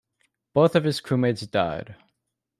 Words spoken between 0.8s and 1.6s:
his crewmates